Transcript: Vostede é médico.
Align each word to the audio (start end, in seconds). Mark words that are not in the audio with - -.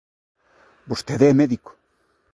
Vostede 0.89 1.25
é 1.31 1.37
médico. 1.41 1.71